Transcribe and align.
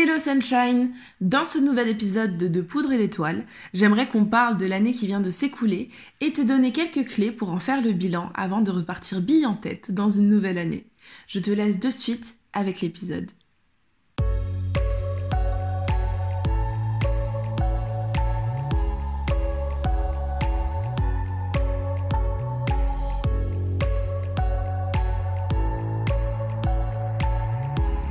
Hello 0.00 0.20
Sunshine 0.20 0.92
Dans 1.20 1.44
ce 1.44 1.58
nouvel 1.58 1.88
épisode 1.88 2.36
de 2.36 2.46
De 2.46 2.60
Poudre 2.60 2.92
et 2.92 2.98
d'Étoiles, 2.98 3.44
j'aimerais 3.74 4.06
qu'on 4.06 4.24
parle 4.24 4.56
de 4.56 4.64
l'année 4.64 4.92
qui 4.92 5.08
vient 5.08 5.20
de 5.20 5.32
s'écouler 5.32 5.90
et 6.20 6.32
te 6.32 6.40
donner 6.40 6.70
quelques 6.70 7.04
clés 7.08 7.32
pour 7.32 7.50
en 7.50 7.58
faire 7.58 7.82
le 7.82 7.90
bilan 7.90 8.30
avant 8.36 8.60
de 8.60 8.70
repartir 8.70 9.20
bille 9.20 9.44
en 9.44 9.54
tête 9.54 9.90
dans 9.90 10.08
une 10.08 10.28
nouvelle 10.28 10.58
année. 10.58 10.86
Je 11.26 11.40
te 11.40 11.50
laisse 11.50 11.80
de 11.80 11.90
suite 11.90 12.36
avec 12.52 12.80
l'épisode. 12.80 13.28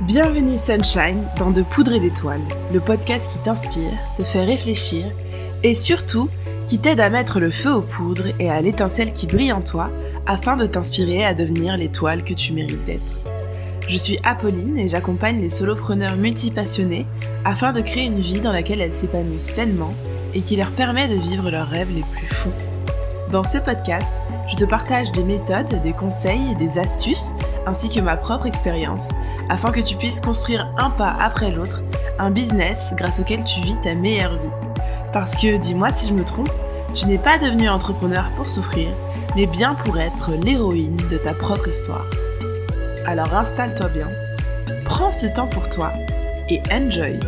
Bienvenue 0.08 0.56
Sunshine 0.56 1.28
dans 1.38 1.50
De 1.50 1.60
Poudre 1.60 1.92
et 1.92 2.00
d'Étoiles, 2.00 2.40
le 2.72 2.80
podcast 2.80 3.30
qui 3.30 3.38
t'inspire, 3.40 3.92
te 4.16 4.24
fait 4.24 4.42
réfléchir 4.42 5.04
et 5.62 5.74
surtout 5.74 6.30
qui 6.66 6.78
t'aide 6.78 7.00
à 7.00 7.10
mettre 7.10 7.40
le 7.40 7.50
feu 7.50 7.74
aux 7.74 7.82
poudres 7.82 8.28
et 8.38 8.48
à 8.48 8.62
l'étincelle 8.62 9.12
qui 9.12 9.26
brille 9.26 9.52
en 9.52 9.60
toi 9.60 9.90
afin 10.26 10.56
de 10.56 10.66
t'inspirer 10.66 11.26
à 11.26 11.34
devenir 11.34 11.76
l'étoile 11.76 12.24
que 12.24 12.32
tu 12.32 12.54
mérites 12.54 12.86
d'être. 12.86 13.22
Je 13.86 13.98
suis 13.98 14.18
Apolline 14.24 14.78
et 14.78 14.88
j'accompagne 14.88 15.42
les 15.42 15.50
solopreneurs 15.50 16.16
multipassionnés 16.16 17.04
afin 17.44 17.72
de 17.72 17.82
créer 17.82 18.06
une 18.06 18.20
vie 18.20 18.40
dans 18.40 18.52
laquelle 18.52 18.80
elles 18.80 18.94
s'épanouissent 18.94 19.50
pleinement 19.50 19.92
et 20.32 20.40
qui 20.40 20.56
leur 20.56 20.70
permet 20.70 21.08
de 21.08 21.20
vivre 21.20 21.50
leurs 21.50 21.68
rêves 21.68 21.94
les 21.94 22.04
plus 22.16 22.28
fous. 22.28 22.77
Dans 23.30 23.44
ce 23.44 23.58
podcast, 23.58 24.14
je 24.50 24.56
te 24.56 24.64
partage 24.64 25.12
des 25.12 25.22
méthodes, 25.22 25.82
des 25.82 25.92
conseils 25.92 26.56
des 26.56 26.78
astuces 26.78 27.34
ainsi 27.66 27.90
que 27.90 28.00
ma 28.00 28.16
propre 28.16 28.46
expérience 28.46 29.06
afin 29.50 29.70
que 29.70 29.80
tu 29.80 29.96
puisses 29.96 30.20
construire 30.20 30.66
un 30.78 30.88
pas 30.88 31.14
après 31.20 31.50
l'autre 31.50 31.82
un 32.18 32.30
business 32.30 32.94
grâce 32.96 33.20
auquel 33.20 33.44
tu 33.44 33.60
vis 33.60 33.76
ta 33.82 33.94
meilleure 33.94 34.32
vie. 34.32 34.72
Parce 35.12 35.34
que, 35.34 35.58
dis-moi 35.58 35.92
si 35.92 36.08
je 36.08 36.14
me 36.14 36.24
trompe, 36.24 36.50
tu 36.94 37.06
n'es 37.06 37.18
pas 37.18 37.36
devenu 37.36 37.68
entrepreneur 37.68 38.30
pour 38.36 38.48
souffrir, 38.48 38.88
mais 39.36 39.46
bien 39.46 39.74
pour 39.74 39.98
être 39.98 40.30
l'héroïne 40.42 40.96
de 41.10 41.18
ta 41.18 41.34
propre 41.34 41.68
histoire. 41.68 42.06
Alors 43.06 43.34
installe-toi 43.34 43.88
bien, 43.88 44.08
prends 44.86 45.12
ce 45.12 45.26
temps 45.26 45.48
pour 45.48 45.68
toi 45.68 45.92
et 46.48 46.62
enjoy! 46.72 47.18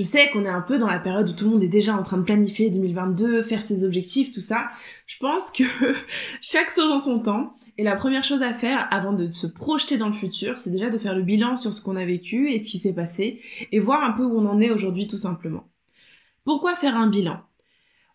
Je 0.00 0.04
sais 0.06 0.30
qu'on 0.30 0.44
est 0.44 0.48
un 0.48 0.62
peu 0.62 0.78
dans 0.78 0.86
la 0.86 0.98
période 0.98 1.28
où 1.28 1.32
tout 1.34 1.44
le 1.44 1.50
monde 1.50 1.62
est 1.62 1.68
déjà 1.68 1.94
en 1.94 2.02
train 2.02 2.16
de 2.16 2.22
planifier 2.22 2.70
2022, 2.70 3.42
faire 3.42 3.60
ses 3.60 3.84
objectifs, 3.84 4.32
tout 4.32 4.40
ça. 4.40 4.68
Je 5.06 5.18
pense 5.18 5.50
que 5.50 5.62
chaque 6.40 6.70
chose 6.70 6.90
en 6.90 6.98
son 6.98 7.20
temps. 7.20 7.54
Et 7.76 7.82
la 7.82 7.96
première 7.96 8.24
chose 8.24 8.42
à 8.42 8.54
faire 8.54 8.88
avant 8.90 9.12
de 9.12 9.28
se 9.28 9.46
projeter 9.46 9.98
dans 9.98 10.06
le 10.06 10.14
futur, 10.14 10.56
c'est 10.56 10.70
déjà 10.70 10.88
de 10.88 10.96
faire 10.96 11.14
le 11.14 11.20
bilan 11.20 11.54
sur 11.54 11.74
ce 11.74 11.82
qu'on 11.82 11.96
a 11.96 12.06
vécu 12.06 12.50
et 12.50 12.58
ce 12.58 12.70
qui 12.70 12.78
s'est 12.78 12.94
passé 12.94 13.42
et 13.72 13.78
voir 13.78 14.02
un 14.02 14.12
peu 14.12 14.24
où 14.24 14.38
on 14.38 14.46
en 14.46 14.58
est 14.58 14.70
aujourd'hui 14.70 15.06
tout 15.06 15.18
simplement. 15.18 15.68
Pourquoi 16.44 16.74
faire 16.74 16.96
un 16.96 17.08
bilan? 17.08 17.38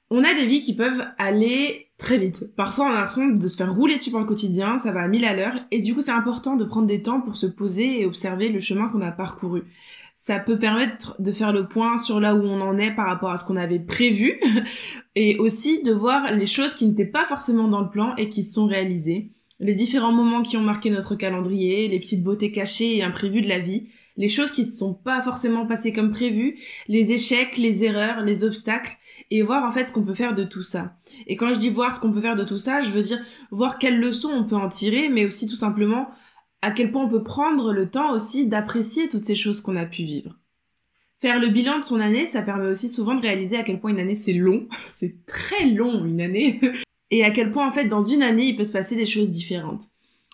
On 0.09 0.23
a 0.23 0.33
des 0.33 0.47
vies 0.47 0.61
qui 0.61 0.75
peuvent 0.75 1.05
aller 1.19 1.89
très 1.99 2.17
vite. 2.17 2.55
Parfois 2.55 2.85
on 2.85 2.89
a 2.89 2.95
l'impression 2.95 3.27
de 3.27 3.47
se 3.47 3.57
faire 3.57 3.71
rouler 3.71 3.97
dessus 3.97 4.09
par 4.09 4.21
le 4.21 4.25
quotidien, 4.25 4.79
ça 4.79 4.91
va 4.91 5.01
à 5.01 5.07
mille 5.07 5.25
à 5.25 5.35
l'heure 5.35 5.55
et 5.69 5.81
du 5.81 5.93
coup 5.93 6.01
c'est 6.01 6.09
important 6.09 6.55
de 6.55 6.65
prendre 6.65 6.87
des 6.87 7.03
temps 7.03 7.21
pour 7.21 7.37
se 7.37 7.45
poser 7.45 8.01
et 8.01 8.05
observer 8.07 8.49
le 8.49 8.59
chemin 8.59 8.87
qu'on 8.87 9.01
a 9.01 9.11
parcouru 9.11 9.65
ça 10.15 10.39
peut 10.39 10.57
permettre 10.57 11.21
de 11.21 11.31
faire 11.33 11.51
le 11.51 11.67
point 11.67 11.97
sur 11.97 12.21
là 12.21 12.35
où 12.35 12.41
on 12.41 12.61
en 12.61 12.77
est 12.77 12.95
par 12.95 13.07
rapport 13.07 13.31
à 13.31 13.37
ce 13.37 13.45
qu'on 13.45 13.57
avait 13.57 13.79
prévu 13.79 14.39
et 15.15 15.37
aussi 15.37 15.83
de 15.83 15.91
voir 15.91 16.31
les 16.31 16.45
choses 16.45 16.73
qui 16.73 16.87
n'étaient 16.87 17.05
pas 17.05 17.25
forcément 17.25 17.67
dans 17.67 17.81
le 17.81 17.89
plan 17.89 18.15
et 18.15 18.29
qui 18.29 18.41
se 18.41 18.53
sont 18.53 18.65
réalisées, 18.65 19.31
les 19.59 19.75
différents 19.75 20.13
moments 20.13 20.41
qui 20.41 20.55
ont 20.55 20.61
marqué 20.61 20.89
notre 20.89 21.15
calendrier, 21.15 21.89
les 21.89 21.99
petites 21.99 22.23
beautés 22.23 22.51
cachées 22.51 22.97
et 22.97 23.03
imprévues 23.03 23.41
de 23.41 23.49
la 23.49 23.59
vie, 23.59 23.89
les 24.17 24.29
choses 24.29 24.53
qui 24.53 24.65
se 24.65 24.77
sont 24.77 24.93
pas 24.93 25.19
forcément 25.21 25.65
passées 25.65 25.91
comme 25.91 26.11
prévu, 26.11 26.57
les 26.87 27.11
échecs, 27.11 27.57
les 27.57 27.83
erreurs, 27.83 28.21
les 28.21 28.45
obstacles, 28.45 28.97
et 29.31 29.41
voir 29.41 29.65
en 29.65 29.71
fait 29.71 29.85
ce 29.85 29.91
qu'on 29.91 30.05
peut 30.05 30.13
faire 30.13 30.33
de 30.33 30.45
tout 30.45 30.61
ça. 30.61 30.95
Et 31.27 31.35
quand 31.35 31.51
je 31.53 31.59
dis 31.59 31.69
voir 31.69 31.95
ce 31.95 31.99
qu'on 31.99 32.13
peut 32.13 32.21
faire 32.21 32.37
de 32.37 32.45
tout 32.45 32.57
ça, 32.57 32.81
je 32.81 32.89
veux 32.89 33.01
dire 33.01 33.19
voir 33.51 33.77
quelles 33.77 33.99
leçons 33.99 34.31
on 34.33 34.45
peut 34.45 34.55
en 34.55 34.69
tirer, 34.69 35.09
mais 35.09 35.25
aussi 35.25 35.47
tout 35.47 35.55
simplement 35.55 36.07
à 36.65 36.71
quel 36.71 36.91
point 36.91 37.03
on 37.03 37.09
peut 37.09 37.21
prendre 37.21 37.71
le 37.71 37.91
temps 37.91 38.11
aussi 38.11 38.47
d'apprécier 38.47 39.07
toutes 39.07 39.23
ces 39.23 39.35
choses 39.35 39.61
qu'on 39.61 39.75
a 39.75 39.85
pu 39.85 40.01
vivre. 40.01 40.35
Faire 41.19 41.39
le 41.39 41.49
bilan 41.49 41.77
de 41.77 41.83
son 41.83 41.99
année, 41.99 42.25
ça 42.25 42.41
permet 42.41 42.67
aussi 42.67 42.89
souvent 42.89 43.13
de 43.13 43.21
réaliser 43.21 43.55
à 43.55 43.61
quel 43.61 43.79
point 43.79 43.91
une 43.91 43.99
année 43.99 44.15
c'est 44.15 44.33
long, 44.33 44.67
c'est 44.87 45.23
très 45.27 45.67
long 45.67 46.03
une 46.03 46.19
année, 46.19 46.59
et 47.11 47.23
à 47.23 47.29
quel 47.29 47.51
point 47.51 47.67
en 47.67 47.69
fait 47.69 47.85
dans 47.85 48.01
une 48.01 48.23
année 48.23 48.47
il 48.47 48.55
peut 48.57 48.63
se 48.63 48.71
passer 48.71 48.95
des 48.95 49.05
choses 49.05 49.29
différentes. 49.29 49.83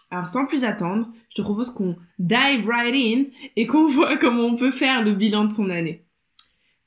Alors 0.10 0.30
sans 0.30 0.46
plus 0.46 0.64
attendre, 0.64 1.10
je 1.30 1.36
te 1.36 1.42
propose 1.42 1.70
qu'on 1.70 1.98
dive 2.18 2.66
right 2.66 2.96
in 2.96 3.26
et 3.58 3.68
qu'on 3.68 3.88
voit 3.90 4.16
comment 4.16 4.44
on 4.44 4.56
peut 4.56 4.72
faire 4.72 5.04
le 5.04 5.14
bilan 5.14 5.44
de 5.44 5.52
son 5.52 5.70
année. 5.70 6.06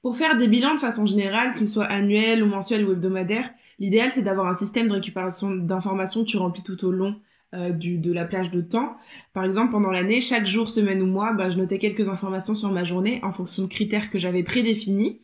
Pour 0.00 0.16
faire 0.16 0.38
des 0.38 0.48
bilans 0.48 0.72
de 0.72 0.80
façon 0.80 1.04
générale, 1.04 1.54
qu'ils 1.54 1.68
soient 1.68 1.84
annuels 1.84 2.42
ou 2.42 2.46
mensuels 2.46 2.86
ou 2.86 2.92
hebdomadaires, 2.92 3.50
l'idéal 3.78 4.10
c'est 4.10 4.22
d'avoir 4.22 4.46
un 4.46 4.54
système 4.54 4.88
de 4.88 4.94
récupération 4.94 5.50
d'informations 5.54 6.24
que 6.24 6.30
tu 6.30 6.38
remplis 6.38 6.62
tout 6.62 6.82
au 6.86 6.90
long 6.90 7.20
euh, 7.54 7.70
de 7.72 8.12
la 8.12 8.24
plage 8.24 8.50
de 8.50 8.60
temps. 8.60 8.96
Par 9.32 9.44
exemple, 9.44 9.72
pendant 9.72 9.90
l'année, 9.90 10.20
chaque 10.20 10.46
jour, 10.46 10.68
semaine 10.68 11.00
ou 11.02 11.06
mois, 11.06 11.32
bah, 11.32 11.50
je 11.50 11.56
notais 11.56 11.78
quelques 11.78 12.08
informations 12.08 12.54
sur 12.54 12.70
ma 12.70 12.84
journée 12.84 13.20
en 13.22 13.32
fonction 13.32 13.62
de 13.62 13.68
critères 13.68 14.10
que 14.10 14.18
j'avais 14.18 14.42
prédéfinis 14.42 15.20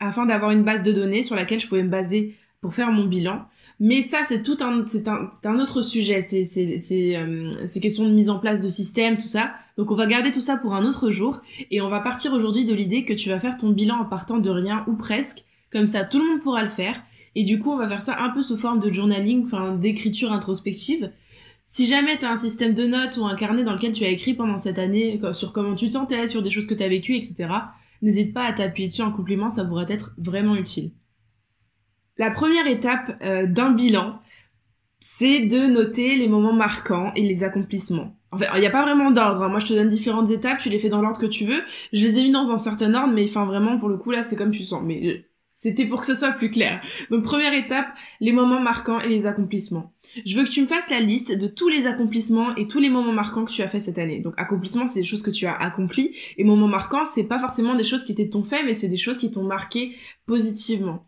afin 0.00 0.26
d'avoir 0.26 0.50
une 0.50 0.64
base 0.64 0.82
de 0.82 0.92
données 0.92 1.22
sur 1.22 1.36
laquelle 1.36 1.60
je 1.60 1.68
pouvais 1.68 1.84
me 1.84 1.88
baser 1.88 2.36
pour 2.60 2.74
faire 2.74 2.90
mon 2.90 3.06
bilan. 3.06 3.46
Mais 3.80 4.02
ça, 4.02 4.18
c'est 4.24 4.42
tout 4.42 4.58
un, 4.60 4.86
c'est 4.86 5.08
un, 5.08 5.28
c'est 5.32 5.46
un 5.46 5.58
autre 5.58 5.82
sujet. 5.82 6.20
C'est, 6.20 6.44
c'est, 6.44 6.78
c'est, 6.78 7.16
euh, 7.16 7.50
c'est 7.66 7.80
question 7.80 8.04
de 8.08 8.12
mise 8.12 8.30
en 8.30 8.38
place 8.38 8.60
de 8.60 8.68
système, 8.68 9.16
tout 9.16 9.26
ça. 9.26 9.54
Donc, 9.76 9.90
on 9.90 9.94
va 9.94 10.06
garder 10.06 10.30
tout 10.30 10.40
ça 10.40 10.56
pour 10.56 10.74
un 10.74 10.84
autre 10.84 11.10
jour. 11.10 11.40
Et 11.70 11.80
on 11.80 11.88
va 11.88 12.00
partir 12.00 12.32
aujourd'hui 12.32 12.64
de 12.64 12.74
l'idée 12.74 13.04
que 13.04 13.12
tu 13.12 13.28
vas 13.28 13.40
faire 13.40 13.56
ton 13.56 13.70
bilan 13.70 13.96
en 13.96 14.04
partant 14.04 14.38
de 14.38 14.50
rien 14.50 14.84
ou 14.86 14.94
presque. 14.94 15.44
Comme 15.72 15.88
ça, 15.88 16.04
tout 16.04 16.18
le 16.18 16.28
monde 16.28 16.42
pourra 16.42 16.62
le 16.62 16.68
faire. 16.68 17.02
Et 17.34 17.44
du 17.44 17.58
coup, 17.58 17.72
on 17.72 17.76
va 17.76 17.88
faire 17.88 18.02
ça 18.02 18.18
un 18.20 18.30
peu 18.30 18.42
sous 18.42 18.56
forme 18.56 18.78
de 18.78 18.92
journaling, 18.92 19.44
enfin, 19.44 19.74
d'écriture 19.74 20.32
introspective. 20.32 21.10
Si 21.72 21.86
jamais 21.86 22.18
tu 22.18 22.26
as 22.26 22.30
un 22.30 22.36
système 22.36 22.74
de 22.74 22.86
notes 22.86 23.16
ou 23.16 23.24
un 23.24 23.34
carnet 23.34 23.64
dans 23.64 23.72
lequel 23.72 23.92
tu 23.92 24.04
as 24.04 24.10
écrit 24.10 24.34
pendant 24.34 24.58
cette 24.58 24.78
année 24.78 25.18
sur 25.32 25.54
comment 25.54 25.74
tu 25.74 25.88
te 25.88 25.94
sentais, 25.94 26.26
sur 26.26 26.42
des 26.42 26.50
choses 26.50 26.66
que 26.66 26.74
tu 26.74 26.82
as 26.82 26.88
vécues, 26.88 27.16
etc., 27.16 27.48
n'hésite 28.02 28.34
pas 28.34 28.44
à 28.44 28.52
t'appuyer 28.52 28.90
dessus 28.90 29.00
en 29.00 29.10
complément, 29.10 29.48
ça 29.48 29.64
pourrait 29.64 29.86
être 29.88 30.12
vraiment 30.18 30.54
utile. 30.54 30.90
La 32.18 32.30
première 32.30 32.66
étape 32.66 33.16
euh, 33.22 33.46
d'un 33.46 33.70
bilan, 33.70 34.20
c'est 35.00 35.46
de 35.46 35.60
noter 35.60 36.18
les 36.18 36.28
moments 36.28 36.52
marquants 36.52 37.10
et 37.16 37.22
les 37.22 37.42
accomplissements. 37.42 38.18
En 38.32 38.36
fait, 38.36 38.48
il 38.54 38.60
n'y 38.60 38.66
a 38.66 38.70
pas 38.70 38.82
vraiment 38.82 39.10
d'ordre. 39.10 39.42
Hein. 39.42 39.48
Moi, 39.48 39.58
je 39.58 39.68
te 39.68 39.72
donne 39.72 39.88
différentes 39.88 40.30
étapes, 40.30 40.58
tu 40.58 40.68
les 40.68 40.78
fais 40.78 40.90
dans 40.90 41.00
l'ordre 41.00 41.18
que 41.18 41.24
tu 41.24 41.46
veux. 41.46 41.62
Je 41.94 42.06
les 42.06 42.18
ai 42.18 42.22
mis 42.24 42.32
dans 42.32 42.50
un 42.50 42.58
certain 42.58 42.92
ordre, 42.92 43.14
mais 43.14 43.24
enfin 43.24 43.46
vraiment, 43.46 43.78
pour 43.78 43.88
le 43.88 43.96
coup, 43.96 44.10
là, 44.10 44.22
c'est 44.22 44.36
comme 44.36 44.50
tu 44.50 44.62
sens. 44.62 44.82
Mais 44.84 45.06
euh, 45.06 45.24
c'était 45.62 45.86
pour 45.86 46.00
que 46.00 46.08
ce 46.08 46.16
soit 46.16 46.32
plus 46.32 46.50
clair. 46.50 46.82
Donc 47.08 47.22
première 47.22 47.54
étape, 47.54 47.86
les 48.18 48.32
moments 48.32 48.58
marquants 48.58 48.98
et 48.98 49.08
les 49.08 49.26
accomplissements. 49.26 49.92
Je 50.26 50.36
veux 50.36 50.44
que 50.44 50.50
tu 50.50 50.60
me 50.60 50.66
fasses 50.66 50.90
la 50.90 50.98
liste 50.98 51.38
de 51.38 51.46
tous 51.46 51.68
les 51.68 51.86
accomplissements 51.86 52.52
et 52.56 52.66
tous 52.66 52.80
les 52.80 52.90
moments 52.90 53.12
marquants 53.12 53.44
que 53.44 53.52
tu 53.52 53.62
as 53.62 53.68
fait 53.68 53.78
cette 53.78 53.98
année. 53.98 54.18
Donc 54.18 54.34
accomplissements, 54.38 54.88
c'est 54.88 54.98
des 54.98 55.06
choses 55.06 55.22
que 55.22 55.30
tu 55.30 55.46
as 55.46 55.54
accomplies 55.54 56.16
et 56.36 56.42
moments 56.42 56.66
marquants, 56.66 57.04
c'est 57.04 57.28
pas 57.28 57.38
forcément 57.38 57.76
des 57.76 57.84
choses 57.84 58.02
qui 58.02 58.10
étaient 58.10 58.28
ton 58.28 58.42
fait, 58.42 58.64
mais 58.64 58.74
c'est 58.74 58.88
des 58.88 58.96
choses 58.96 59.18
qui 59.18 59.30
t'ont 59.30 59.44
marqué 59.44 59.94
positivement. 60.26 61.06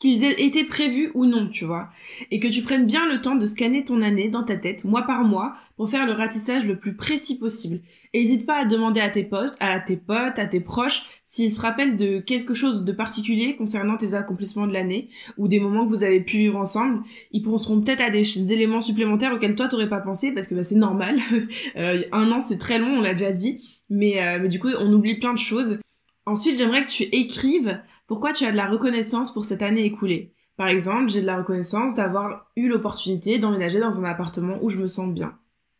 Qu'ils 0.00 0.24
aient 0.24 0.42
été 0.42 0.64
prévus 0.64 1.10
ou 1.14 1.26
non, 1.26 1.48
tu 1.48 1.66
vois. 1.66 1.90
Et 2.30 2.40
que 2.40 2.48
tu 2.48 2.62
prennes 2.62 2.86
bien 2.86 3.06
le 3.06 3.20
temps 3.20 3.36
de 3.36 3.44
scanner 3.46 3.84
ton 3.84 4.00
année 4.00 4.30
dans 4.30 4.42
ta 4.42 4.56
tête, 4.56 4.84
mois 4.84 5.02
par 5.02 5.24
mois, 5.24 5.54
pour 5.76 5.90
faire 5.90 6.06
le 6.06 6.12
ratissage 6.12 6.64
le 6.64 6.78
plus 6.78 6.96
précis 6.96 7.38
possible. 7.38 7.80
N'hésite 8.14 8.46
pas 8.46 8.62
à 8.62 8.64
demander 8.64 9.00
à 9.00 9.10
tes 9.10 9.24
potes, 9.24 9.54
à 9.60 9.78
tes 9.78 9.98
potes, 9.98 10.38
à 10.38 10.46
tes 10.46 10.60
proches, 10.60 11.02
s'ils 11.24 11.52
se 11.52 11.60
rappellent 11.60 11.96
de 11.96 12.18
quelque 12.18 12.54
chose 12.54 12.82
de 12.84 12.92
particulier 12.92 13.56
concernant 13.56 13.98
tes 13.98 14.14
accomplissements 14.14 14.66
de 14.66 14.72
l'année, 14.72 15.10
ou 15.36 15.48
des 15.48 15.60
moments 15.60 15.84
que 15.84 15.90
vous 15.90 16.02
avez 16.02 16.22
pu 16.22 16.38
vivre 16.38 16.58
ensemble. 16.58 17.02
Ils 17.32 17.42
penseront 17.42 17.80
peut-être 17.80 18.00
à 18.00 18.10
des 18.10 18.52
éléments 18.52 18.80
supplémentaires 18.80 19.34
auxquels 19.34 19.54
toi 19.54 19.68
t'aurais 19.68 19.88
pas 19.88 20.00
pensé, 20.00 20.32
parce 20.32 20.46
que 20.46 20.54
bah, 20.54 20.64
c'est 20.64 20.74
normal. 20.74 21.18
Euh, 21.76 22.02
un 22.12 22.30
an 22.32 22.40
c'est 22.40 22.58
très 22.58 22.78
long, 22.78 22.98
on 22.98 23.00
l'a 23.00 23.12
déjà 23.12 23.30
dit. 23.30 23.60
Mais, 23.90 24.22
euh, 24.22 24.38
mais 24.40 24.48
du 24.48 24.58
coup, 24.58 24.68
on 24.78 24.92
oublie 24.92 25.18
plein 25.18 25.32
de 25.32 25.38
choses. 25.38 25.78
Ensuite, 26.26 26.58
j'aimerais 26.58 26.82
que 26.82 26.90
tu 26.90 27.04
écrives 27.04 27.80
pourquoi 28.06 28.32
tu 28.32 28.44
as 28.44 28.52
de 28.52 28.56
la 28.56 28.68
reconnaissance 28.68 29.32
pour 29.32 29.44
cette 29.44 29.62
année 29.62 29.84
écoulée. 29.84 30.34
Par 30.56 30.68
exemple, 30.68 31.08
j'ai 31.08 31.22
de 31.22 31.26
la 31.26 31.38
reconnaissance 31.38 31.94
d'avoir 31.94 32.50
eu 32.56 32.68
l'opportunité 32.68 33.38
d'emménager 33.38 33.80
dans 33.80 33.98
un 33.98 34.04
appartement 34.04 34.58
où 34.62 34.68
je 34.68 34.76
me 34.76 34.86
sens 34.86 35.12
bien. 35.12 35.38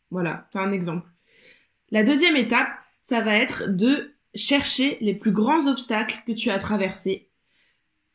Voilà, 0.09 0.47
c'est 0.51 0.59
un 0.59 0.71
exemple. 0.71 1.07
La 1.91 2.03
deuxième 2.03 2.35
étape, 2.35 2.69
ça 3.01 3.21
va 3.21 3.35
être 3.35 3.69
de 3.69 4.13
chercher 4.33 4.97
les 5.01 5.13
plus 5.13 5.31
grands 5.31 5.67
obstacles 5.67 6.23
que 6.25 6.31
tu 6.31 6.49
as 6.49 6.57
traversés. 6.57 7.29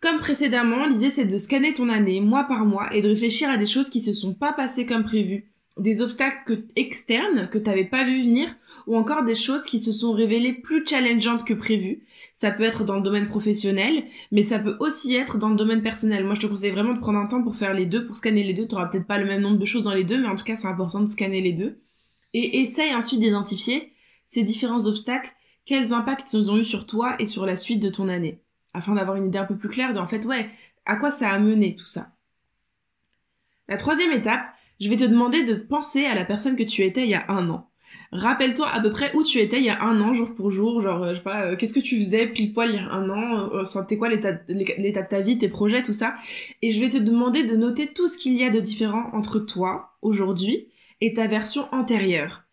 Comme 0.00 0.16
précédemment, 0.16 0.86
l'idée 0.86 1.10
c'est 1.10 1.26
de 1.26 1.38
scanner 1.38 1.74
ton 1.74 1.88
année 1.88 2.20
mois 2.20 2.44
par 2.44 2.64
mois 2.64 2.94
et 2.94 3.02
de 3.02 3.08
réfléchir 3.08 3.48
à 3.48 3.56
des 3.56 3.66
choses 3.66 3.88
qui 3.88 4.00
se 4.00 4.12
sont 4.12 4.34
pas 4.34 4.52
passées 4.52 4.86
comme 4.86 5.04
prévu 5.04 5.52
des 5.78 6.00
obstacles 6.00 6.64
externes 6.74 7.48
que 7.50 7.58
t'avais 7.58 7.84
pas 7.84 8.04
vu 8.04 8.22
venir 8.22 8.48
ou 8.86 8.96
encore 8.96 9.24
des 9.24 9.34
choses 9.34 9.64
qui 9.64 9.80
se 9.80 9.92
sont 9.92 10.12
révélées 10.12 10.54
plus 10.54 10.86
challengeantes 10.86 11.44
que 11.44 11.54
prévu. 11.54 12.06
Ça 12.32 12.50
peut 12.50 12.62
être 12.62 12.84
dans 12.84 12.96
le 12.96 13.02
domaine 13.02 13.26
professionnel, 13.26 14.04
mais 14.30 14.42
ça 14.42 14.58
peut 14.58 14.76
aussi 14.80 15.14
être 15.14 15.38
dans 15.38 15.48
le 15.48 15.56
domaine 15.56 15.82
personnel. 15.82 16.24
Moi, 16.24 16.34
je 16.34 16.40
te 16.40 16.46
conseille 16.46 16.70
vraiment 16.70 16.94
de 16.94 17.00
prendre 17.00 17.18
un 17.18 17.26
temps 17.26 17.42
pour 17.42 17.56
faire 17.56 17.74
les 17.74 17.86
deux, 17.86 18.06
pour 18.06 18.16
scanner 18.16 18.44
les 18.44 18.54
deux. 18.54 18.66
Tu 18.68 18.74
auras 18.74 18.86
peut-être 18.86 19.06
pas 19.06 19.18
le 19.18 19.26
même 19.26 19.42
nombre 19.42 19.58
de 19.58 19.64
choses 19.64 19.82
dans 19.82 19.94
les 19.94 20.04
deux, 20.04 20.20
mais 20.20 20.28
en 20.28 20.36
tout 20.36 20.44
cas, 20.44 20.56
c'est 20.56 20.68
important 20.68 21.00
de 21.00 21.08
scanner 21.08 21.40
les 21.40 21.52
deux. 21.52 21.80
Et 22.32 22.60
essaye 22.60 22.94
ensuite 22.94 23.20
d'identifier 23.20 23.92
ces 24.24 24.42
différents 24.42 24.86
obstacles, 24.86 25.32
quels 25.64 25.92
impacts 25.92 26.32
ils 26.32 26.50
ont 26.50 26.56
eu 26.56 26.64
sur 26.64 26.86
toi 26.86 27.16
et 27.18 27.26
sur 27.26 27.46
la 27.46 27.56
suite 27.56 27.80
de 27.80 27.90
ton 27.90 28.08
année, 28.08 28.40
afin 28.74 28.94
d'avoir 28.94 29.16
une 29.16 29.26
idée 29.26 29.38
un 29.38 29.44
peu 29.44 29.56
plus 29.56 29.68
claire 29.68 29.92
de, 29.92 29.98
en 29.98 30.06
fait, 30.06 30.24
ouais, 30.26 30.50
à 30.84 30.96
quoi 30.96 31.10
ça 31.10 31.30
a 31.30 31.38
mené 31.38 31.74
tout 31.74 31.86
ça. 31.86 32.12
La 33.68 33.76
troisième 33.76 34.12
étape, 34.12 34.46
je 34.80 34.88
vais 34.88 34.96
te 34.96 35.04
demander 35.04 35.44
de 35.44 35.54
penser 35.54 36.04
à 36.04 36.14
la 36.14 36.24
personne 36.24 36.56
que 36.56 36.62
tu 36.62 36.82
étais 36.82 37.04
il 37.04 37.10
y 37.10 37.14
a 37.14 37.30
un 37.30 37.48
an. 37.50 37.70
Rappelle-toi 38.12 38.68
à 38.68 38.80
peu 38.80 38.92
près 38.92 39.14
où 39.14 39.22
tu 39.22 39.38
étais 39.38 39.58
il 39.58 39.64
y 39.64 39.68
a 39.68 39.82
un 39.82 40.00
an, 40.00 40.12
jour 40.12 40.34
pour 40.34 40.50
jour, 40.50 40.80
genre, 40.80 41.02
euh, 41.02 41.10
je 41.10 41.16
sais 41.16 41.22
pas, 41.22 41.46
euh, 41.46 41.56
qu'est-ce 41.56 41.74
que 41.74 41.80
tu 41.80 41.96
faisais 41.96 42.26
pile 42.28 42.52
poil 42.52 42.70
il 42.70 42.76
y 42.76 42.78
a 42.78 42.90
un 42.90 43.10
an, 43.10 43.50
euh, 43.52 43.64
c'était 43.64 43.98
quoi 43.98 44.08
l'état 44.08 44.32
de 44.32 45.08
ta 45.08 45.20
vie, 45.20 45.38
tes 45.38 45.48
projets, 45.48 45.82
tout 45.82 45.92
ça. 45.92 46.14
Et 46.62 46.70
je 46.70 46.80
vais 46.80 46.88
te 46.88 46.98
demander 46.98 47.42
de 47.42 47.56
noter 47.56 47.92
tout 47.92 48.08
ce 48.08 48.16
qu'il 48.16 48.36
y 48.36 48.44
a 48.44 48.50
de 48.50 48.60
différent 48.60 49.10
entre 49.12 49.40
toi, 49.40 49.96
aujourd'hui, 50.02 50.68
et 51.00 51.14
ta 51.14 51.26
version 51.26 51.66
antérieure. 51.72 52.44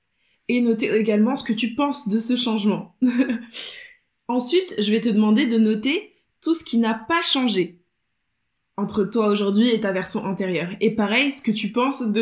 Et 0.50 0.60
noter 0.60 0.92
également 0.94 1.36
ce 1.36 1.44
que 1.44 1.54
tu 1.54 1.76
penses 1.76 2.10
de 2.10 2.20
ce 2.20 2.36
changement. 2.36 2.96
Ensuite, 4.28 4.76
je 4.80 4.92
vais 4.92 5.02
te 5.02 5.10
demander 5.10 5.48
de 5.48 5.58
noter 5.58 6.14
tout 6.42 6.56
ce 6.56 6.64
qui 6.64 6.78
n'a 6.80 6.94
pas 6.94 7.22
changé 7.22 7.83
entre 8.78 9.04
toi 9.04 9.28
aujourd'hui 9.28 9.70
et 9.70 9.80
ta 9.80 9.92
version 9.92 10.24
antérieure. 10.26 10.70
Et 10.82 10.92
pareil, 10.92 11.32
ce 11.32 11.42
que 11.42 11.52
tu 11.52 11.70
penses 11.70 12.12
de, 12.12 12.22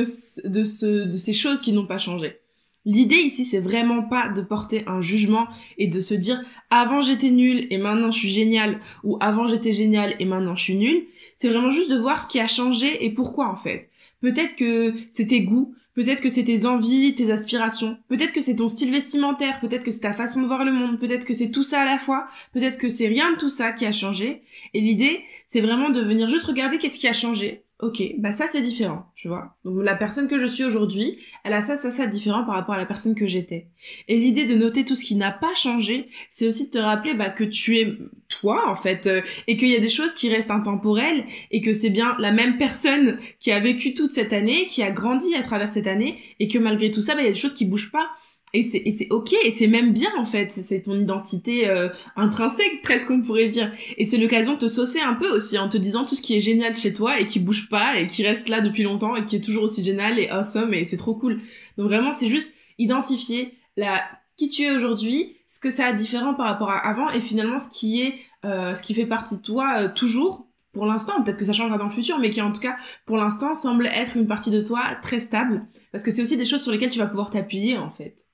de, 0.50 0.64
ce, 0.64 1.06
de 1.06 1.18
ces 1.18 1.34
choses 1.34 1.62
qui 1.62 1.74
n'ont 1.74 1.88
pas 1.88 1.98
changé. 1.98 2.40
L'idée 2.84 3.18
ici, 3.18 3.46
c'est 3.46 3.60
vraiment 3.60 4.02
pas 4.02 4.30
de 4.30 4.42
porter 4.42 4.84
un 4.88 5.02
jugement 5.02 5.48
et 5.78 5.88
de 5.88 6.02
se 6.02 6.16
dire 6.16 6.44
avant 6.72 7.02
j'étais 7.02 7.30
nul 7.30 7.68
et 7.70 7.78
maintenant 7.78 8.10
je 8.10 8.18
suis 8.18 8.30
génial 8.30 8.80
ou 9.04 9.18
avant 9.20 9.46
j'étais 9.46 9.72
génial 9.72 10.16
et 10.20 10.26
maintenant 10.26 10.56
je 10.56 10.64
suis 10.64 10.76
nul. 10.76 11.04
C'est 11.36 11.50
vraiment 11.50 11.70
juste 11.70 11.92
de 11.92 11.98
voir 11.98 12.22
ce 12.22 12.28
qui 12.28 12.40
a 12.40 12.48
changé 12.48 13.06
et 13.06 13.12
pourquoi 13.12 13.50
en 13.50 13.56
fait. 13.56 13.90
Peut-être 14.20 14.56
que 14.56 14.96
c'est 15.10 15.28
tes 15.28 15.44
goûts, 15.44 15.76
peut-être 15.96 16.22
que 16.22 16.30
c'est 16.30 16.44
tes 16.44 16.66
envies, 16.66 17.16
tes 17.16 17.32
aspirations, 17.32 17.98
peut-être 18.08 18.34
que 18.34 18.42
c'est 18.42 18.58
ton 18.58 18.68
style 18.68 18.92
vestimentaire, 18.92 19.60
peut-être 19.60 19.84
que 19.84 19.92
c'est 19.92 20.02
ta 20.02 20.14
façon 20.14 20.42
de 20.42 20.48
voir 20.48 20.64
le 20.64 20.72
monde, 20.72 21.00
peut-être 21.00 21.26
que 21.26 21.34
c'est 21.34 21.52
tout 21.52 21.64
ça 21.64 21.82
à 21.82 21.86
la 21.86 21.98
fois, 21.98 22.28
peut-être 22.54 22.78
que 22.78 22.90
c'est 22.90 23.08
rien 23.08 23.32
de 23.32 23.38
tout 23.38 23.50
ça 23.50 23.72
qui 23.72 23.86
a 23.86 23.92
changé. 23.92 24.44
Et 24.74 24.82
l'idée, 24.82 25.24
c'est 25.46 25.62
vraiment 25.62 25.90
de 25.90 26.02
venir 26.02 26.28
juste 26.28 26.46
regarder 26.46 26.78
qu'est-ce 26.78 27.00
qui 27.00 27.08
a 27.08 27.14
changé 27.14 27.64
ok, 27.82 28.16
bah 28.20 28.32
ça 28.32 28.48
c'est 28.48 28.62
différent, 28.62 29.06
tu 29.16 29.28
vois. 29.28 29.56
Donc 29.66 29.84
la 29.84 29.96
personne 29.96 30.28
que 30.28 30.38
je 30.38 30.46
suis 30.46 30.64
aujourd'hui, 30.64 31.18
elle 31.44 31.54
a 31.54 31.62
ça, 31.62 31.76
ça, 31.76 31.90
ça 31.92 32.08
différent 32.08 32.44
par 32.44 32.56
rapport 32.56 32.76
à 32.76 32.78
la 32.78 32.86
personne 32.86 33.16
que 33.16 33.26
j'étais. 33.26 33.68
Et 34.08 34.18
l'idée 34.18 34.46
de 34.46 34.56
noter 34.56 34.86
tout 34.86 34.96
ce 34.96 35.04
qui 35.04 35.16
n'a 35.16 35.32
pas 35.32 35.54
changé, 35.56 36.10
c'est 36.30 36.48
aussi 36.48 36.68
de 36.68 36.72
te 36.72 36.78
rappeler 36.78 37.14
bah, 37.14 37.30
que 37.30 37.44
tu 37.44 37.80
es 37.80 37.98
toi 38.30 38.70
en 38.70 38.76
fait, 38.76 39.08
euh, 39.08 39.22
et 39.48 39.58
qu'il 39.58 39.70
y 39.70 39.76
a 39.76 39.80
des 39.80 39.90
choses 39.90 40.14
qui 40.14 40.30
restent 40.30 40.52
intemporelles, 40.52 41.26
et 41.50 41.62
que 41.62 41.74
c'est 41.74 41.90
bien 41.90 42.16
la 42.20 42.32
même 42.32 42.58
personne 42.58 43.18
qui 43.40 43.52
a 43.52 43.60
vécu 43.60 43.94
toute 43.94 44.12
cette 44.12 44.34
année, 44.34 44.68
qui 44.68 44.84
a 44.84 44.92
grandi 44.92 45.36
à 45.36 45.42
travers 45.42 45.70
cette 45.70 45.88
année, 45.88 46.20
et 46.40 46.48
que 46.48 46.60
malgré 46.60 46.92
tout 46.92 47.02
ça, 47.02 47.16
bah, 47.16 47.22
il 47.22 47.26
y 47.26 47.30
a 47.30 47.34
des 47.34 47.38
choses 47.38 47.56
qui 47.56 47.66
bougent 47.66 47.92
pas 47.92 48.10
et 48.54 48.64
c'est 48.64 48.82
et 48.86 48.92
c'est 48.92 49.08
ok 49.10 49.34
et 49.46 49.52
c'est 49.52 49.68
même 49.68 49.94
bien 49.94 50.12
en 50.18 50.26
fait. 50.26 50.52
C'est 50.52 50.82
ton 50.82 50.96
identité 50.96 51.70
euh, 51.70 51.90
intrinsèque 52.16 52.82
presque 52.84 53.10
on 53.10 53.22
pourrait 53.22 53.48
dire. 53.48 53.72
Et 53.98 54.06
c'est 54.06 54.18
l'occasion 54.18 54.54
de 54.54 54.60
te 54.60 54.68
saucer 54.68 55.00
un 55.00 55.14
peu 55.14 55.30
aussi 55.30 55.58
en 55.58 55.70
te 55.70 55.78
disant 55.78 56.06
tout 56.06 56.16
ce 56.16 56.22
qui 56.22 56.36
est 56.36 56.42
génial 56.42 56.76
chez 56.76 56.94
toi 56.94 57.20
et 57.20 57.26
qui 57.26 57.40
bouge 57.40 57.70
pas 57.70 58.00
et 58.00 58.08
qui 58.08 58.24
reste 58.24 58.50
là 58.50 58.62
depuis 58.62 58.84
longtemps 58.84 59.16
et 59.16 59.24
qui 59.24 59.38
est 59.38 59.42
toujours 59.42 59.64
aussi 59.64 59.84
génial 59.84 60.20
et 60.20 60.30
awesome 60.30 60.74
et 60.74 60.84
c'est 60.84 60.98
trop 60.98 61.16
cool. 61.16 61.42
Donc 61.78 61.88
vraiment 61.88 62.12
c'est 62.12 62.28
juste 62.28 62.54
identifier 62.78 63.54
la 63.78 64.02
qui 64.38 64.50
tu 64.50 64.64
es 64.64 64.72
aujourd'hui 64.72 65.38
ce 65.48 65.60
que 65.60 65.70
ça 65.70 65.86
a 65.86 65.94
différent 65.94 66.34
par 66.34 66.48
rapport 66.48 66.70
à 66.70 66.78
avant 66.78 67.10
et 67.10 67.22
finalement 67.22 67.60
ce 67.60 67.70
qui 67.70 68.02
est 68.02 68.16
euh, 68.44 68.74
ce 68.74 68.84
qui 68.84 68.94
fait 68.94 69.06
partie 69.06 69.38
de 69.38 69.42
toi 69.42 69.76
euh, 69.78 69.90
toujours 69.94 70.48
pour 70.74 70.86
l'instant, 70.86 71.22
peut-être 71.22 71.38
que 71.38 71.44
ça 71.44 71.52
changera 71.52 71.78
dans 71.78 71.86
le 71.86 71.90
futur, 71.90 72.18
mais 72.20 72.30
qui 72.30 72.42
en 72.42 72.52
tout 72.52 72.62
cas, 72.62 72.78
pour 73.06 73.18
l'instant, 73.18 73.56
semble 73.56 73.88
être 73.88 74.16
une 74.16 74.26
partie 74.26 74.52
de 74.52 74.62
toi 74.62 74.96
très 75.02 75.20
stable, 75.20 75.68
parce 75.92 76.02
que 76.04 76.12
c'est 76.12 76.22
aussi 76.22 76.38
des 76.38 76.46
choses 76.46 76.62
sur 76.62 76.72
lesquelles 76.72 76.92
tu 76.92 77.00
vas 77.00 77.08
pouvoir 77.08 77.30
t'appuyer, 77.30 77.78
en 77.78 77.90
fait. 77.90 78.26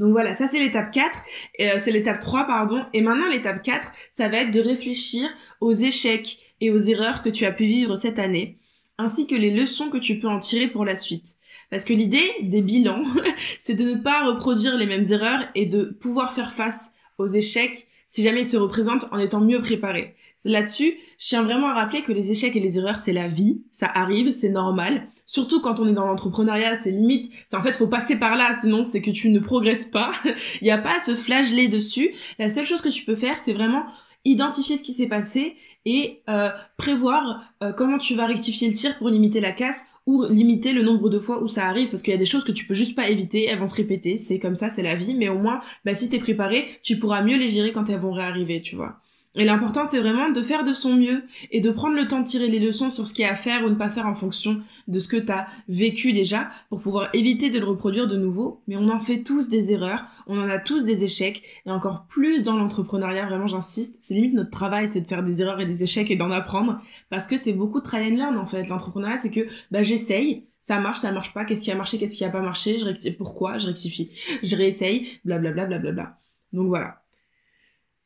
Donc 0.00 0.12
voilà, 0.12 0.34
ça 0.34 0.48
c'est 0.48 0.58
l'étape 0.58 0.90
4, 0.90 1.18
euh, 1.60 1.74
c'est 1.78 1.92
l'étape 1.92 2.18
3 2.18 2.46
pardon, 2.46 2.84
et 2.92 3.02
maintenant 3.02 3.28
l'étape 3.28 3.62
4, 3.62 3.92
ça 4.10 4.28
va 4.28 4.38
être 4.38 4.50
de 4.50 4.60
réfléchir 4.60 5.28
aux 5.60 5.72
échecs 5.72 6.38
et 6.60 6.70
aux 6.70 6.78
erreurs 6.78 7.22
que 7.22 7.28
tu 7.28 7.44
as 7.44 7.52
pu 7.52 7.64
vivre 7.64 7.96
cette 7.96 8.18
année, 8.18 8.58
ainsi 8.98 9.26
que 9.26 9.34
les 9.34 9.50
leçons 9.50 9.90
que 9.90 9.98
tu 9.98 10.18
peux 10.18 10.28
en 10.28 10.38
tirer 10.38 10.68
pour 10.68 10.84
la 10.84 10.96
suite. 10.96 11.36
Parce 11.70 11.84
que 11.84 11.92
l'idée 11.92 12.28
des 12.42 12.62
bilans, 12.62 13.04
c'est 13.58 13.74
de 13.74 13.84
ne 13.84 14.00
pas 14.00 14.24
reproduire 14.24 14.76
les 14.76 14.86
mêmes 14.86 15.04
erreurs 15.10 15.44
et 15.54 15.66
de 15.66 15.96
pouvoir 16.00 16.32
faire 16.32 16.50
face 16.50 16.94
aux 17.18 17.26
échecs 17.26 17.86
si 18.06 18.22
jamais 18.22 18.40
ils 18.40 18.50
se 18.50 18.56
représentent 18.56 19.06
en 19.12 19.18
étant 19.18 19.40
mieux 19.40 19.60
préparé. 19.60 20.16
Là-dessus, 20.44 20.94
je 21.18 21.28
tiens 21.28 21.42
vraiment 21.42 21.68
à 21.68 21.74
rappeler 21.74 22.02
que 22.02 22.12
les 22.12 22.32
échecs 22.32 22.56
et 22.56 22.60
les 22.60 22.78
erreurs, 22.78 22.98
c'est 22.98 23.12
la 23.12 23.28
vie, 23.28 23.62
ça 23.70 23.86
arrive, 23.86 24.32
c'est 24.32 24.48
normal. 24.48 25.06
Surtout 25.30 25.60
quand 25.60 25.78
on 25.78 25.86
est 25.86 25.92
dans 25.92 26.08
l'entrepreneuriat, 26.08 26.74
c'est 26.74 26.90
limite, 26.90 27.32
c'est 27.46 27.56
en 27.56 27.60
fait 27.60 27.76
faut 27.76 27.86
passer 27.86 28.18
par 28.18 28.34
là, 28.34 28.50
sinon 28.60 28.82
c'est 28.82 29.00
que 29.00 29.12
tu 29.12 29.28
ne 29.28 29.38
progresses 29.38 29.84
pas. 29.84 30.10
Il 30.60 30.64
n'y 30.64 30.72
a 30.72 30.78
pas 30.78 30.96
à 30.96 30.98
se 30.98 31.14
flageller 31.14 31.68
dessus. 31.68 32.12
La 32.40 32.50
seule 32.50 32.66
chose 32.66 32.82
que 32.82 32.88
tu 32.88 33.04
peux 33.04 33.14
faire, 33.14 33.38
c'est 33.38 33.52
vraiment 33.52 33.84
identifier 34.24 34.76
ce 34.76 34.82
qui 34.82 34.92
s'est 34.92 35.06
passé 35.06 35.54
et 35.84 36.20
euh, 36.28 36.48
prévoir 36.76 37.44
euh, 37.62 37.72
comment 37.72 37.98
tu 37.98 38.16
vas 38.16 38.26
rectifier 38.26 38.66
le 38.66 38.74
tir 38.74 38.98
pour 38.98 39.08
limiter 39.08 39.40
la 39.40 39.52
casse 39.52 39.90
ou 40.04 40.24
limiter 40.24 40.72
le 40.72 40.82
nombre 40.82 41.08
de 41.08 41.20
fois 41.20 41.44
où 41.44 41.46
ça 41.46 41.68
arrive 41.68 41.90
parce 41.90 42.02
qu'il 42.02 42.12
y 42.12 42.16
a 42.16 42.18
des 42.18 42.26
choses 42.26 42.42
que 42.42 42.50
tu 42.50 42.66
peux 42.66 42.74
juste 42.74 42.96
pas 42.96 43.08
éviter, 43.08 43.44
elles 43.44 43.60
vont 43.60 43.66
se 43.66 43.76
répéter, 43.76 44.18
c'est 44.18 44.40
comme 44.40 44.56
ça, 44.56 44.68
c'est 44.68 44.82
la 44.82 44.96
vie, 44.96 45.14
mais 45.14 45.28
au 45.28 45.38
moins, 45.38 45.60
bah, 45.84 45.94
si 45.94 46.10
t'es 46.10 46.18
préparé, 46.18 46.66
tu 46.82 46.98
pourras 46.98 47.22
mieux 47.22 47.36
les 47.36 47.48
gérer 47.48 47.70
quand 47.70 47.88
elles 47.88 48.00
vont 48.00 48.10
réarriver, 48.10 48.62
tu 48.62 48.74
vois. 48.74 49.00
Et 49.36 49.44
l'important, 49.44 49.84
c'est 49.84 50.00
vraiment 50.00 50.30
de 50.30 50.42
faire 50.42 50.64
de 50.64 50.72
son 50.72 50.96
mieux 50.96 51.22
et 51.52 51.60
de 51.60 51.70
prendre 51.70 51.94
le 51.94 52.08
temps 52.08 52.20
de 52.20 52.26
tirer 52.26 52.48
les 52.48 52.58
leçons 52.58 52.90
sur 52.90 53.06
ce 53.06 53.14
qu'il 53.14 53.22
y 53.22 53.28
a 53.28 53.30
à 53.30 53.36
faire 53.36 53.64
ou 53.64 53.68
ne 53.68 53.76
pas 53.76 53.88
faire 53.88 54.06
en 54.06 54.14
fonction 54.14 54.60
de 54.88 54.98
ce 54.98 55.06
que 55.06 55.16
tu 55.16 55.30
as 55.30 55.46
vécu 55.68 56.12
déjà 56.12 56.50
pour 56.68 56.80
pouvoir 56.80 57.10
éviter 57.12 57.48
de 57.48 57.60
le 57.60 57.64
reproduire 57.64 58.08
de 58.08 58.16
nouveau. 58.16 58.60
Mais 58.66 58.76
on 58.76 58.88
en 58.88 58.98
fait 58.98 59.22
tous 59.22 59.48
des 59.48 59.70
erreurs, 59.72 60.06
on 60.26 60.40
en 60.40 60.48
a 60.48 60.58
tous 60.58 60.84
des 60.84 61.04
échecs 61.04 61.42
et 61.64 61.70
encore 61.70 62.06
plus 62.08 62.42
dans 62.42 62.56
l'entrepreneuriat, 62.56 63.26
vraiment 63.26 63.46
j'insiste, 63.46 63.98
c'est 64.00 64.14
limite 64.14 64.34
notre 64.34 64.50
travail, 64.50 64.88
c'est 64.90 65.02
de 65.02 65.06
faire 65.06 65.22
des 65.22 65.40
erreurs 65.40 65.60
et 65.60 65.66
des 65.66 65.84
échecs 65.84 66.10
et 66.10 66.16
d'en 66.16 66.32
apprendre 66.32 66.80
parce 67.08 67.28
que 67.28 67.36
c'est 67.36 67.52
beaucoup 67.52 67.78
de 67.78 67.84
try 67.84 68.12
and 68.12 68.16
learn 68.16 68.36
en 68.36 68.46
fait. 68.46 68.66
L'entrepreneuriat, 68.68 69.16
c'est 69.16 69.30
que 69.30 69.46
bah 69.70 69.84
j'essaye, 69.84 70.46
ça 70.58 70.80
marche, 70.80 70.98
ça 70.98 71.12
marche 71.12 71.32
pas, 71.32 71.44
qu'est-ce 71.44 71.62
qui 71.62 71.70
a 71.70 71.76
marché, 71.76 71.98
qu'est-ce 71.98 72.16
qui 72.16 72.24
a 72.24 72.30
pas 72.30 72.42
marché, 72.42 72.80
je 72.80 72.84
rectifie, 72.84 73.12
pourquoi, 73.16 73.58
je 73.58 73.68
rectifie, 73.68 74.10
je 74.42 74.56
réessaye, 74.56 75.20
blablabla, 75.24 75.66
blablabla. 75.66 76.18
Donc 76.52 76.66
voilà. 76.66 76.99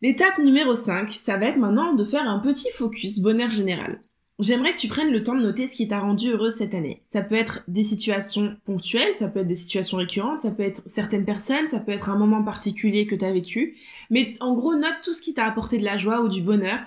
L'étape 0.04 0.36
numéro 0.36 0.74
5, 0.74 1.08
ça 1.08 1.38
va 1.38 1.46
être 1.46 1.56
maintenant 1.56 1.94
de 1.94 2.04
faire 2.04 2.28
un 2.28 2.38
petit 2.38 2.68
focus 2.70 3.20
bonheur 3.20 3.48
général. 3.48 4.02
J'aimerais 4.38 4.74
que 4.74 4.78
tu 4.78 4.86
prennes 4.86 5.10
le 5.10 5.22
temps 5.22 5.34
de 5.34 5.40
noter 5.40 5.66
ce 5.66 5.76
qui 5.76 5.88
t'a 5.88 5.98
rendu 5.98 6.30
heureuse 6.30 6.56
cette 6.56 6.74
année. 6.74 7.00
Ça 7.06 7.22
peut 7.22 7.36
être 7.36 7.64
des 7.68 7.84
situations 7.84 8.54
ponctuelles, 8.66 9.14
ça 9.14 9.28
peut 9.28 9.40
être 9.40 9.46
des 9.46 9.54
situations 9.54 9.96
récurrentes, 9.96 10.42
ça 10.42 10.50
peut 10.50 10.62
être 10.62 10.82
certaines 10.84 11.24
personnes, 11.24 11.68
ça 11.68 11.80
peut 11.80 11.92
être 11.92 12.10
un 12.10 12.18
moment 12.18 12.42
particulier 12.42 13.06
que 13.06 13.14
t'as 13.14 13.32
vécu. 13.32 13.78
Mais 14.10 14.34
en 14.40 14.52
gros, 14.52 14.74
note 14.74 14.92
tout 15.02 15.14
ce 15.14 15.22
qui 15.22 15.32
t'a 15.32 15.46
apporté 15.46 15.78
de 15.78 15.84
la 15.84 15.96
joie 15.96 16.20
ou 16.20 16.28
du 16.28 16.42
bonheur, 16.42 16.80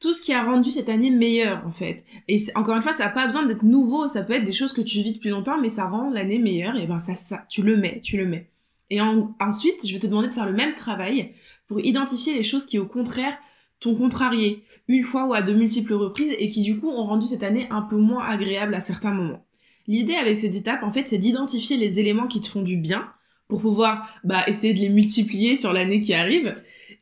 tout 0.00 0.12
ce 0.12 0.24
qui 0.24 0.32
a 0.32 0.42
rendu 0.42 0.72
cette 0.72 0.88
année 0.88 1.12
meilleure 1.12 1.64
en 1.64 1.70
fait. 1.70 2.04
Et 2.26 2.38
encore 2.56 2.74
une 2.74 2.82
fois, 2.82 2.92
ça 2.92 3.04
n'a 3.04 3.10
pas 3.10 3.26
besoin 3.26 3.46
d'être 3.46 3.62
nouveau, 3.62 4.08
ça 4.08 4.24
peut 4.24 4.32
être 4.32 4.44
des 4.44 4.50
choses 4.50 4.72
que 4.72 4.80
tu 4.80 4.98
vis 4.98 5.12
depuis 5.12 5.30
longtemps, 5.30 5.60
mais 5.60 5.70
ça 5.70 5.88
rend 5.88 6.10
l'année 6.10 6.40
meilleure. 6.40 6.74
Et 6.74 6.88
ben 6.88 6.98
ça, 6.98 7.14
ça, 7.14 7.46
tu 7.48 7.62
le 7.62 7.76
mets, 7.76 8.00
tu 8.00 8.16
le 8.16 8.26
mets. 8.26 8.50
Et 8.90 9.00
ensuite, 9.00 9.86
je 9.86 9.92
vais 9.92 10.00
te 10.00 10.08
demander 10.08 10.26
de 10.26 10.34
faire 10.34 10.46
le 10.46 10.52
même 10.52 10.74
travail 10.74 11.34
pour 11.66 11.80
identifier 11.80 12.34
les 12.34 12.42
choses 12.42 12.66
qui 12.66 12.78
au 12.78 12.86
contraire 12.86 13.36
t'ont 13.80 13.94
contrarié 13.94 14.64
une 14.88 15.02
fois 15.02 15.26
ou 15.26 15.34
à 15.34 15.42
de 15.42 15.52
multiples 15.52 15.94
reprises 15.94 16.34
et 16.38 16.48
qui 16.48 16.62
du 16.62 16.78
coup 16.78 16.88
ont 16.88 17.04
rendu 17.04 17.26
cette 17.26 17.42
année 17.42 17.66
un 17.70 17.82
peu 17.82 17.96
moins 17.96 18.24
agréable 18.24 18.74
à 18.74 18.80
certains 18.80 19.12
moments. 19.12 19.44
L'idée 19.86 20.14
avec 20.14 20.38
cette 20.38 20.54
étape 20.54 20.82
en 20.82 20.90
fait 20.90 21.08
c'est 21.08 21.18
d'identifier 21.18 21.76
les 21.76 21.98
éléments 21.98 22.26
qui 22.26 22.40
te 22.40 22.48
font 22.48 22.62
du 22.62 22.76
bien 22.76 23.08
pour 23.48 23.60
pouvoir 23.60 24.08
bah, 24.24 24.42
essayer 24.46 24.74
de 24.74 24.80
les 24.80 24.88
multiplier 24.88 25.56
sur 25.56 25.72
l'année 25.72 26.00
qui 26.00 26.14
arrive 26.14 26.54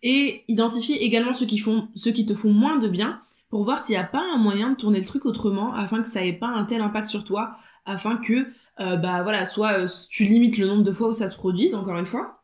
et 0.02 0.42
identifier 0.48 1.04
également 1.04 1.34
ceux 1.34 1.46
qui 1.46 1.58
font 1.58 1.88
ceux 1.94 2.10
qui 2.10 2.26
te 2.26 2.34
font 2.34 2.52
moins 2.52 2.78
de 2.78 2.88
bien 2.88 3.20
pour 3.48 3.64
voir 3.64 3.80
s'il 3.80 3.94
n'y 3.94 4.00
a 4.00 4.04
pas 4.04 4.22
un 4.34 4.38
moyen 4.38 4.70
de 4.70 4.76
tourner 4.76 4.98
le 4.98 5.04
truc 5.04 5.24
autrement 5.26 5.74
afin 5.74 6.02
que 6.02 6.08
ça 6.08 6.24
ait 6.24 6.32
pas 6.32 6.48
un 6.48 6.64
tel 6.64 6.80
impact 6.80 7.06
sur 7.06 7.24
toi 7.24 7.56
afin 7.84 8.16
que 8.16 8.48
euh, 8.80 8.96
bah 8.96 9.22
voilà 9.22 9.44
soit 9.44 9.78
euh, 9.78 9.86
tu 10.10 10.24
limites 10.24 10.58
le 10.58 10.66
nombre 10.66 10.82
de 10.82 10.92
fois 10.92 11.08
où 11.08 11.12
ça 11.12 11.28
se 11.28 11.36
produise 11.36 11.74
encore 11.74 11.98
une 11.98 12.06
fois 12.06 12.41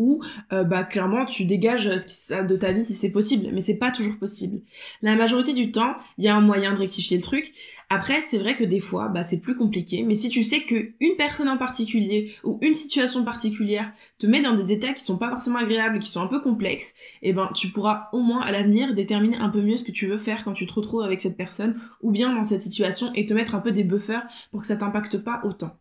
ou 0.00 0.22
euh, 0.52 0.64
bah 0.64 0.82
clairement 0.82 1.26
tu 1.26 1.44
dégages 1.44 1.98
ce 1.98 2.42
de 2.42 2.56
ta 2.56 2.72
vie 2.72 2.82
si 2.82 2.94
c'est 2.94 3.12
possible, 3.12 3.50
mais 3.52 3.60
c'est 3.60 3.76
pas 3.76 3.90
toujours 3.90 4.18
possible. 4.18 4.62
La 5.02 5.14
majorité 5.14 5.52
du 5.52 5.70
temps, 5.70 5.94
il 6.16 6.24
y 6.24 6.28
a 6.28 6.34
un 6.34 6.40
moyen 6.40 6.72
de 6.72 6.78
rectifier 6.78 7.18
le 7.18 7.22
truc. 7.22 7.52
Après, 7.90 8.20
c'est 8.20 8.38
vrai 8.38 8.56
que 8.56 8.64
des 8.64 8.80
fois, 8.80 9.08
bah 9.08 9.24
c'est 9.24 9.40
plus 9.40 9.56
compliqué, 9.56 10.04
mais 10.04 10.14
si 10.14 10.30
tu 10.30 10.42
sais 10.42 10.60
que 10.60 10.92
une 11.00 11.16
personne 11.18 11.48
en 11.48 11.58
particulier 11.58 12.32
ou 12.44 12.58
une 12.62 12.74
situation 12.74 13.24
particulière 13.24 13.92
te 14.18 14.26
met 14.26 14.40
dans 14.40 14.54
des 14.54 14.72
états 14.72 14.94
qui 14.94 15.04
sont 15.04 15.18
pas 15.18 15.28
forcément 15.28 15.58
agréables, 15.58 15.98
qui 15.98 16.08
sont 16.08 16.22
un 16.22 16.28
peu 16.28 16.40
complexes, 16.40 16.94
eh 17.20 17.34
ben 17.34 17.50
tu 17.54 17.68
pourras 17.68 18.08
au 18.12 18.20
moins 18.20 18.40
à 18.40 18.52
l'avenir 18.52 18.94
déterminer 18.94 19.36
un 19.36 19.50
peu 19.50 19.60
mieux 19.60 19.76
ce 19.76 19.84
que 19.84 19.92
tu 19.92 20.06
veux 20.06 20.18
faire 20.18 20.44
quand 20.44 20.54
tu 20.54 20.66
te 20.66 20.72
retrouves 20.72 21.02
avec 21.02 21.20
cette 21.20 21.36
personne 21.36 21.78
ou 22.00 22.10
bien 22.10 22.34
dans 22.34 22.44
cette 22.44 22.62
situation 22.62 23.12
et 23.14 23.26
te 23.26 23.34
mettre 23.34 23.54
un 23.54 23.60
peu 23.60 23.72
des 23.72 23.84
buffers 23.84 24.22
pour 24.50 24.62
que 24.62 24.66
ça 24.66 24.76
t'impacte 24.76 25.18
pas 25.18 25.40
autant. 25.44 25.76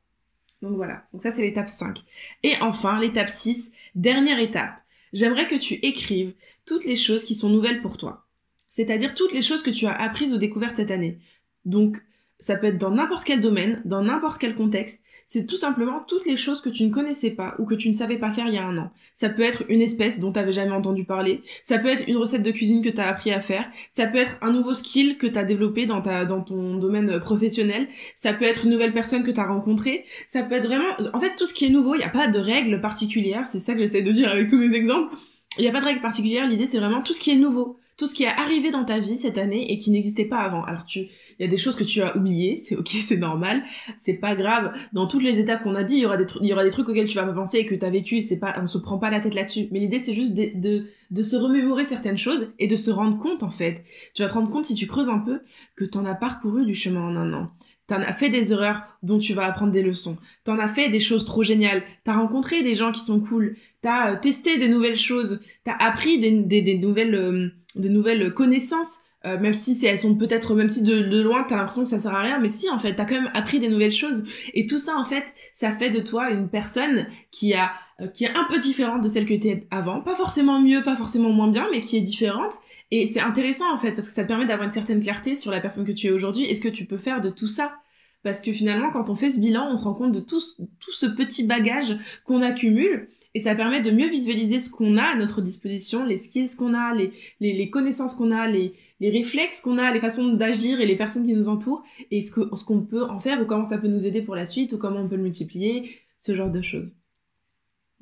Donc 0.61 0.75
voilà, 0.75 1.05
donc 1.13 1.21
ça 1.21 1.31
c'est 1.31 1.41
l'étape 1.41 1.69
5. 1.69 1.99
Et 2.43 2.53
enfin, 2.61 2.99
l'étape 2.99 3.29
6, 3.29 3.73
dernière 3.95 4.39
étape. 4.39 4.75
J'aimerais 5.13 5.47
que 5.47 5.55
tu 5.55 5.75
écrives 5.75 6.35
toutes 6.65 6.85
les 6.85 6.95
choses 6.95 7.23
qui 7.23 7.35
sont 7.35 7.49
nouvelles 7.49 7.81
pour 7.81 7.97
toi. 7.97 8.27
C'est-à-dire 8.67 9.15
toutes 9.15 9.33
les 9.33 9.41
choses 9.41 9.63
que 9.63 9.69
tu 9.69 9.87
as 9.87 9.95
apprises 9.95 10.33
ou 10.33 10.37
découvertes 10.37 10.75
cette 10.75 10.91
année. 10.91 11.19
Donc 11.65 12.01
ça 12.39 12.55
peut 12.55 12.67
être 12.67 12.77
dans 12.77 12.91
n'importe 12.91 13.25
quel 13.25 13.41
domaine, 13.41 13.81
dans 13.86 14.01
n'importe 14.01 14.39
quel 14.39 14.55
contexte. 14.55 15.03
C'est 15.25 15.46
tout 15.46 15.58
simplement 15.58 16.03
toutes 16.08 16.25
les 16.25 16.38
choses 16.38 16.62
que 16.62 16.69
tu 16.69 16.84
ne 16.84 16.89
connaissais 16.89 17.29
pas 17.29 17.53
ou 17.60 17.65
que 17.65 17.75
tu 17.75 17.88
ne 17.89 17.93
savais 17.93 18.17
pas 18.17 18.31
faire 18.31 18.48
il 18.48 18.55
y 18.55 18.58
a 18.58 18.65
un 18.65 18.77
an. 18.77 18.91
Ça 19.13 19.29
peut 19.29 19.43
être 19.43 19.63
une 19.69 19.81
espèce 19.81 20.19
dont 20.19 20.31
tu 20.31 20.39
n'avais 20.39 20.53
jamais 20.53 20.72
entendu 20.72 21.03
parler. 21.03 21.43
Ça 21.62 21.77
peut 21.77 21.89
être 21.89 22.08
une 22.08 22.17
recette 22.17 22.41
de 22.41 22.50
cuisine 22.50 22.81
que 22.81 22.89
tu 22.89 23.00
as 23.00 23.08
appris 23.08 23.31
à 23.31 23.39
faire. 23.39 23.69
Ça 23.91 24.08
peut 24.08 24.17
être 24.17 24.38
un 24.41 24.51
nouveau 24.51 24.74
skill 24.74 25.17
que 25.17 25.27
tu 25.27 25.38
as 25.38 25.43
développé 25.43 25.86
dans, 25.86 26.01
ta, 26.01 26.25
dans 26.25 26.41
ton 26.41 26.77
domaine 26.77 27.19
professionnel. 27.19 27.88
Ça 28.15 28.34
peut 28.34 28.46
être 28.46 28.65
une 28.65 28.72
nouvelle 28.72 28.93
personne 28.93 29.24
que 29.24 29.31
tu 29.31 29.39
as 29.39 29.46
rencontrée. 29.46 30.05
Ça 30.25 30.41
peut 30.41 30.55
être 30.55 30.65
vraiment... 30.65 30.96
En 31.13 31.19
fait, 31.19 31.36
tout 31.36 31.46
ce 31.46 31.53
qui 31.53 31.65
est 31.65 31.69
nouveau, 31.69 31.93
il 31.93 32.00
n'y 32.00 32.05
a 32.05 32.10
pas 32.10 32.27
de 32.27 32.39
règles 32.39 32.81
particulières. 32.81 33.46
C'est 33.46 33.60
ça 33.60 33.74
que 33.74 33.79
j'essaie 33.79 34.01
de 34.01 34.12
dire 34.12 34.31
avec 34.31 34.50
tous 34.50 34.58
mes 34.58 34.74
exemples. 34.74 35.13
Il 35.58 35.62
n'y 35.62 35.67
a 35.67 35.72
pas 35.72 35.81
de 35.81 35.86
règles 35.86 36.01
particulières. 36.01 36.48
L'idée, 36.48 36.67
c'est 36.67 36.79
vraiment 36.79 37.01
tout 37.01 37.13
ce 37.13 37.19
qui 37.19 37.31
est 37.31 37.36
nouveau 37.36 37.78
tout 37.99 38.07
ce 38.07 38.15
qui 38.15 38.23
est 38.23 38.27
arrivé 38.27 38.71
dans 38.71 38.85
ta 38.85 38.97
vie 38.97 39.17
cette 39.17 39.37
année 39.37 39.73
et 39.73 39.77
qui 39.77 39.91
n'existait 39.91 40.23
pas 40.23 40.39
avant. 40.39 40.63
Alors 40.63 40.85
tu, 40.85 40.99
il 41.01 41.41
y 41.41 41.43
a 41.43 41.49
des 41.49 41.57
choses 41.57 41.75
que 41.75 41.83
tu 41.83 42.01
as 42.01 42.15
oubliées, 42.15 42.55
c'est 42.55 42.77
ok, 42.77 42.87
c'est 43.01 43.17
normal, 43.17 43.61
c'est 43.97 44.19
pas 44.19 44.35
grave. 44.37 44.71
Dans 44.93 45.05
toutes 45.05 45.21
les 45.21 45.37
étapes 45.37 45.63
qu'on 45.63 45.75
a 45.75 45.83
dit, 45.83 45.95
il 45.95 46.01
y 46.03 46.05
aura 46.05 46.15
des 46.15 46.25
trucs, 46.25 46.41
il 46.41 46.47
y 46.47 46.53
aura 46.53 46.63
des 46.63 46.71
trucs 46.71 46.87
auxquels 46.87 47.09
tu 47.09 47.15
vas 47.15 47.25
pas 47.25 47.33
penser 47.33 47.57
et 47.57 47.65
que 47.65 47.75
t'as 47.75 47.89
vécu, 47.89 48.21
c'est 48.21 48.39
pas, 48.39 48.55
on 48.57 48.67
se 48.67 48.77
prend 48.77 48.99
pas 48.99 49.09
la 49.09 49.19
tête 49.19 49.35
là-dessus. 49.35 49.67
Mais 49.71 49.79
l'idée 49.79 49.99
c'est 49.99 50.13
juste 50.13 50.33
de, 50.33 50.49
de, 50.55 50.85
de 51.11 51.23
se 51.23 51.35
remémorer 51.35 51.83
certaines 51.83 52.17
choses 52.17 52.53
et 52.57 52.67
de 52.67 52.77
se 52.77 52.89
rendre 52.89 53.17
compte 53.17 53.43
en 53.43 53.49
fait. 53.49 53.83
Tu 54.15 54.21
vas 54.21 54.29
te 54.29 54.33
rendre 54.33 54.49
compte 54.49 54.63
si 54.63 54.75
tu 54.75 54.87
creuses 54.87 55.09
un 55.09 55.19
peu 55.19 55.41
que 55.75 55.83
t'en 55.83 56.05
as 56.05 56.15
parcouru 56.15 56.65
du 56.65 56.75
chemin 56.75 57.01
en 57.01 57.17
un 57.17 57.33
an. 57.33 57.51
T'en 57.87 58.01
as 58.01 58.13
fait 58.13 58.29
des 58.29 58.53
erreurs 58.53 58.83
dont 59.01 59.17
tu 59.17 59.33
vas 59.33 59.45
apprendre 59.45 59.71
des 59.71 59.81
leçons. 59.81 60.19
T'en 60.43 60.59
as 60.59 60.67
fait 60.67 60.89
des 60.89 60.99
choses 60.99 61.25
trop 61.25 61.41
géniales. 61.41 61.81
T'as 62.03 62.13
rencontré 62.13 62.61
des 62.61 62.75
gens 62.75 62.91
qui 62.91 63.01
sont 63.01 63.19
cool. 63.19 63.57
T'as 63.81 64.13
euh, 64.13 64.19
testé 64.19 64.59
des 64.59 64.67
nouvelles 64.67 64.95
choses. 64.95 65.41
T'as 65.63 65.75
appris 65.75 66.19
des, 66.19 66.43
des, 66.43 66.61
des 66.61 66.77
nouvelles, 66.77 67.15
euh, 67.15 67.49
des 67.75 67.89
nouvelles 67.89 68.33
connaissances. 68.33 69.01
Euh, 69.25 69.38
même 69.38 69.53
si 69.53 69.85
elles 69.85 69.99
sont 69.99 70.17
peut-être, 70.17 70.55
même 70.55 70.69
si 70.69 70.81
de, 70.81 71.01
de 71.01 71.21
loin 71.21 71.43
t'as 71.45 71.57
l'impression 71.57 71.83
que 71.83 71.89
ça 71.89 71.99
sert 71.99 72.15
à 72.15 72.21
rien, 72.21 72.39
mais 72.39 72.47
si 72.47 72.69
en 72.69 72.79
fait 72.79 72.95
t'as 72.95 73.03
quand 73.03 73.15
même 73.15 73.31
appris 73.33 73.59
des 73.59 73.67
nouvelles 73.67 73.91
choses 73.91 74.23
et 74.53 74.65
tout 74.65 74.79
ça 74.79 74.95
en 74.95 75.03
fait 75.03 75.25
ça 75.51 75.73
fait 75.73 75.89
de 75.89 75.99
toi 75.99 76.29
une 76.29 76.47
personne 76.47 77.05
qui 77.29 77.53
a 77.53 77.73
qui 78.13 78.23
est 78.23 78.33
un 78.33 78.45
peu 78.49 78.59
différente 78.59 79.03
de 79.03 79.09
celle 79.09 79.25
que 79.25 79.33
t'es 79.33 79.67
avant, 79.71 79.99
pas 79.99 80.15
forcément 80.15 80.61
mieux, 80.61 80.85
pas 80.85 80.95
forcément 80.95 81.31
moins 81.31 81.49
bien, 81.49 81.67
mais 81.69 81.81
qui 81.81 81.97
est 81.97 82.01
différente 82.01 82.53
et 82.91 83.05
c'est 83.05 83.19
intéressant 83.19 83.71
en 83.73 83.77
fait 83.77 83.91
parce 83.91 84.07
que 84.07 84.13
ça 84.13 84.23
te 84.23 84.27
permet 84.27 84.45
d'avoir 84.45 84.65
une 84.65 84.73
certaine 84.73 85.01
clarté 85.01 85.35
sur 85.35 85.51
la 85.51 85.61
personne 85.61 85.85
que 85.85 85.91
tu 85.91 86.07
es 86.07 86.11
aujourd'hui 86.11 86.45
et 86.45 86.55
ce 86.55 86.61
que 86.61 86.69
tu 86.69 86.85
peux 86.85 86.97
faire 86.97 87.21
de 87.21 87.29
tout 87.29 87.47
ça. 87.47 87.79
Parce 88.23 88.41
que 88.41 88.51
finalement, 88.51 88.91
quand 88.91 89.09
on 89.09 89.15
fait 89.15 89.29
ce 89.29 89.39
bilan, 89.39 89.67
on 89.69 89.77
se 89.77 89.83
rend 89.85 89.93
compte 89.93 90.11
de 90.11 90.19
tout, 90.19 90.41
tout 90.79 90.91
ce 90.91 91.05
petit 91.05 91.45
bagage 91.45 91.97
qu'on 92.25 92.41
accumule 92.41 93.09
et 93.36 93.39
ça 93.39 93.55
permet 93.55 93.81
de 93.81 93.91
mieux 93.91 94.07
visualiser 94.07 94.59
ce 94.59 94.69
qu'on 94.69 94.98
a 94.98 95.03
à 95.03 95.15
notre 95.15 95.41
disposition, 95.41 96.05
les 96.05 96.17
skills 96.17 96.55
qu'on 96.57 96.74
a, 96.74 96.95
les, 97.39 97.69
connaissances 97.69 98.13
qu'on 98.13 98.31
a, 98.31 98.48
les, 98.48 98.74
réflexes 99.01 99.62
qu'on 99.62 99.77
a, 99.77 99.91
les 99.91 100.00
façons 100.00 100.33
d'agir 100.33 100.81
et 100.81 100.86
les 100.86 100.95
personnes 100.95 101.27
qui 101.27 101.33
nous 101.33 101.48
entourent 101.48 101.83
et 102.12 102.21
ce 102.21 102.31
qu'on 102.31 102.55
ce 102.55 102.65
qu'on 102.65 102.81
peut 102.81 103.03
en 103.03 103.19
faire 103.19 103.41
ou 103.41 103.45
comment 103.45 103.65
ça 103.65 103.77
peut 103.77 103.88
nous 103.88 104.07
aider 104.07 104.21
pour 104.21 104.36
la 104.36 104.45
suite 104.45 104.74
ou 104.74 104.77
comment 104.77 105.01
on 105.01 105.07
peut 105.07 105.15
le 105.15 105.24
multiplier, 105.24 106.00
ce 106.17 106.36
genre 106.36 106.50
de 106.50 106.62
choses. 106.62 106.95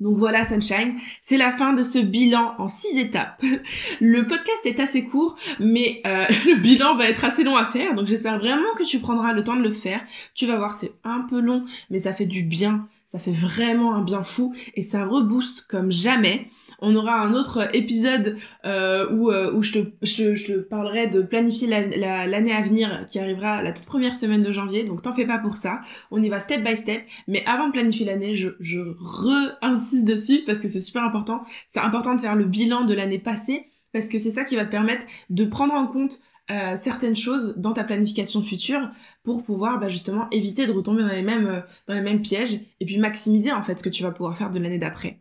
Donc 0.00 0.16
voilà 0.16 0.44
Sunshine, 0.44 0.94
c'est 1.20 1.36
la 1.36 1.50
fin 1.50 1.72
de 1.72 1.82
ce 1.82 1.98
bilan 1.98 2.54
en 2.58 2.68
six 2.68 2.96
étapes. 2.98 3.42
Le 4.00 4.26
podcast 4.28 4.64
est 4.64 4.78
assez 4.78 5.04
court, 5.04 5.36
mais 5.58 6.00
euh, 6.06 6.24
le 6.46 6.60
bilan 6.60 6.94
va 6.94 7.08
être 7.08 7.24
assez 7.24 7.42
long 7.42 7.56
à 7.56 7.64
faire, 7.64 7.94
donc 7.94 8.06
j'espère 8.06 8.38
vraiment 8.38 8.74
que 8.76 8.84
tu 8.84 9.00
prendras 9.00 9.32
le 9.32 9.42
temps 9.42 9.56
de 9.56 9.62
le 9.62 9.72
faire. 9.72 10.00
Tu 10.34 10.46
vas 10.46 10.56
voir, 10.56 10.72
c'est 10.74 10.92
un 11.02 11.26
peu 11.28 11.40
long, 11.40 11.64
mais 11.90 11.98
ça 11.98 12.12
fait 12.12 12.26
du 12.26 12.44
bien, 12.44 12.86
ça 13.08 13.18
fait 13.18 13.32
vraiment 13.32 13.94
un 13.94 14.02
bien 14.02 14.22
fou, 14.22 14.54
et 14.74 14.82
ça 14.82 15.06
rebooste 15.06 15.62
comme 15.62 15.90
jamais. 15.90 16.48
On 16.80 16.94
aura 16.94 17.14
un 17.14 17.32
autre 17.32 17.74
épisode 17.74 18.36
euh, 18.66 19.10
où, 19.10 19.30
euh, 19.30 19.60
je, 19.62 20.46
te 20.46 20.58
parlerai 20.58 21.08
de 21.08 21.22
planifier 21.22 21.66
l'année 21.66 22.52
à 22.52 22.60
venir 22.60 23.06
qui 23.08 23.18
arrivera 23.18 23.62
la 23.62 23.72
toute 23.72 23.86
première 23.86 24.14
semaine 24.14 24.42
de 24.42 24.52
janvier. 24.52 24.84
Donc 24.84 25.00
t'en 25.02 25.14
fais 25.14 25.26
pas 25.26 25.38
pour 25.38 25.56
ça. 25.56 25.80
On 26.10 26.22
y 26.22 26.28
va 26.28 26.38
step 26.38 26.62
by 26.62 26.76
step. 26.76 27.02
Mais 27.26 27.42
avant 27.46 27.68
de 27.68 27.72
planifier 27.72 28.04
l'année, 28.04 28.34
je, 28.34 28.50
je 28.60 28.80
re-insiste 29.00 30.04
dessus 30.04 30.42
parce 30.46 30.60
que 30.60 30.68
c'est 30.68 30.82
super 30.82 31.02
important. 31.02 31.42
C'est 31.66 31.80
important 31.80 32.14
de 32.14 32.20
faire 32.20 32.36
le 32.36 32.44
bilan 32.44 32.84
de 32.84 32.94
l'année 32.94 33.18
passée 33.18 33.66
parce 33.92 34.06
que 34.06 34.18
c'est 34.18 34.30
ça 34.30 34.44
qui 34.44 34.54
va 34.54 34.66
te 34.66 34.70
permettre 34.70 35.06
de 35.30 35.46
prendre 35.46 35.74
en 35.74 35.86
compte 35.86 36.20
euh, 36.50 36.76
certaines 36.76 37.16
choses 37.16 37.58
dans 37.58 37.72
ta 37.72 37.84
planification 37.84 38.42
future 38.42 38.90
pour 39.22 39.44
pouvoir 39.44 39.78
bah, 39.78 39.88
justement 39.88 40.28
éviter 40.30 40.66
de 40.66 40.72
retomber 40.72 41.02
dans 41.02 41.08
les 41.08 41.22
mêmes 41.22 41.46
euh, 41.46 41.60
dans 41.86 41.94
les 41.94 42.00
mêmes 42.00 42.22
pièges 42.22 42.60
et 42.80 42.86
puis 42.86 42.96
maximiser 42.96 43.52
en 43.52 43.62
fait 43.62 43.78
ce 43.78 43.82
que 43.82 43.90
tu 43.90 44.02
vas 44.02 44.12
pouvoir 44.12 44.36
faire 44.36 44.50
de 44.50 44.58
l'année 44.58 44.78
d'après. 44.78 45.20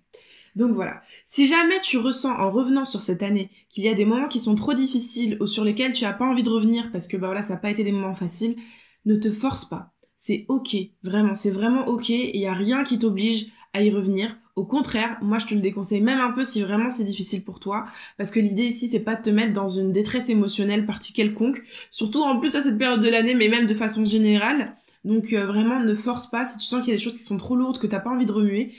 Donc 0.55 0.71
voilà. 0.73 1.01
Si 1.25 1.47
jamais 1.47 1.79
tu 1.81 1.97
ressens 1.97 2.31
en 2.31 2.49
revenant 2.49 2.85
sur 2.85 3.03
cette 3.03 3.21
année 3.21 3.51
qu'il 3.69 3.83
y 3.83 3.89
a 3.89 3.93
des 3.93 4.05
moments 4.05 4.27
qui 4.27 4.39
sont 4.39 4.55
trop 4.55 4.73
difficiles 4.73 5.37
ou 5.39 5.45
sur 5.45 5.63
lesquels 5.63 5.93
tu 5.93 6.05
as 6.05 6.13
pas 6.13 6.25
envie 6.25 6.43
de 6.43 6.49
revenir 6.49 6.91
parce 6.91 7.07
que 7.07 7.17
bah 7.17 7.27
voilà, 7.27 7.43
ça 7.43 7.53
n'a 7.55 7.59
pas 7.59 7.69
été 7.69 7.83
des 7.83 7.91
moments 7.91 8.15
faciles, 8.15 8.55
ne 9.05 9.17
te 9.17 9.29
force 9.29 9.65
pas. 9.65 9.93
C'est 10.15 10.45
ok, 10.47 10.75
vraiment, 11.03 11.35
c'est 11.35 11.51
vraiment 11.51 11.87
ok, 11.87 12.09
il 12.09 12.39
y 12.39 12.47
a 12.47 12.53
rien 12.53 12.83
qui 12.83 12.97
t'oblige 12.97 13.47
à 13.73 13.83
y 13.83 13.91
revenir. 13.91 14.35
Au 14.57 14.65
contraire, 14.65 15.19
moi 15.21 15.37
je 15.37 15.45
te 15.45 15.53
le 15.53 15.61
déconseille 15.61 16.01
même 16.01 16.19
un 16.19 16.31
peu 16.31 16.43
si 16.43 16.63
vraiment 16.63 16.89
c'est 16.89 17.03
difficile 17.03 17.43
pour 17.43 17.59
toi, 17.59 17.85
parce 18.17 18.31
que 18.31 18.39
l'idée 18.39 18.63
ici 18.65 18.87
c'est 18.87 19.03
pas 19.03 19.15
de 19.15 19.21
te 19.21 19.29
mettre 19.29 19.53
dans 19.53 19.67
une 19.67 19.91
détresse 19.91 20.29
émotionnelle 20.29 20.87
partie 20.87 21.13
quelconque, 21.13 21.61
surtout 21.91 22.23
en 22.23 22.39
plus 22.39 22.55
à 22.55 22.63
cette 22.63 22.79
période 22.79 22.99
de 22.99 23.07
l'année, 23.07 23.35
mais 23.35 23.49
même 23.49 23.67
de 23.67 23.75
façon 23.75 24.03
générale. 24.03 24.75
Donc 25.05 25.31
euh, 25.31 25.45
vraiment 25.45 25.79
ne 25.79 25.93
force 25.93 26.27
pas 26.31 26.43
si 26.43 26.57
tu 26.57 26.65
sens 26.65 26.81
qu'il 26.81 26.89
y 26.89 26.93
a 26.93 26.97
des 26.97 27.03
choses 27.03 27.17
qui 27.17 27.23
sont 27.23 27.37
trop 27.37 27.55
lourdes 27.55 27.77
que 27.77 27.85
t'as 27.85 27.99
pas 27.99 28.09
envie 28.09 28.25
de 28.25 28.31
remuer, 28.31 28.73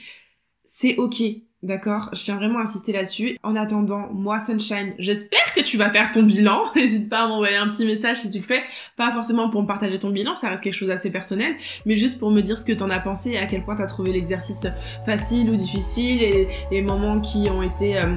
c'est 0.65 0.97
ok. 0.97 1.23
D'accord, 1.61 2.09
je 2.13 2.23
tiens 2.23 2.37
vraiment 2.37 2.59
à 2.59 2.61
insister 2.61 2.93
là-dessus. 2.93 3.37
En 3.43 3.53
attendant, 3.57 4.07
moi 4.13 4.39
Sunshine, 4.39 4.93
j'espère 4.97 5.53
que 5.53 5.59
tu 5.59 5.75
vas 5.75 5.89
faire 5.89 6.09
ton 6.09 6.23
bilan. 6.23 6.63
N'hésite 6.75 7.09
pas 7.09 7.25
à 7.25 7.27
m'envoyer 7.27 7.57
un 7.57 7.67
petit 7.67 7.85
message 7.85 8.21
si 8.21 8.31
tu 8.31 8.37
le 8.37 8.45
fais. 8.45 8.63
Pas 8.95 9.11
forcément 9.11 9.49
pour 9.49 9.61
me 9.61 9.67
partager 9.67 9.99
ton 9.99 10.09
bilan, 10.09 10.35
ça 10.35 10.49
reste 10.49 10.63
quelque 10.63 10.73
chose 10.73 10.87
d'assez 10.87 11.11
personnel, 11.11 11.55
mais 11.85 11.97
juste 11.97 12.17
pour 12.17 12.31
me 12.31 12.39
dire 12.41 12.57
ce 12.57 12.63
que 12.63 12.71
t'en 12.71 12.89
as 12.89 13.01
pensé 13.01 13.31
et 13.31 13.37
à 13.37 13.45
quel 13.45 13.65
point 13.65 13.75
t'as 13.75 13.87
trouvé 13.87 14.13
l'exercice 14.13 14.67
facile 15.05 15.49
ou 15.49 15.57
difficile 15.57 16.23
et 16.23 16.47
les 16.71 16.81
moments 16.81 17.19
qui 17.19 17.49
ont 17.49 17.61
été 17.61 17.97
euh, 17.97 18.15